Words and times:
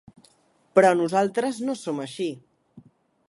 Però 0.77 0.89
nosaltres 1.01 1.61
no 1.67 1.77
som 1.83 2.01
així. 2.07 2.31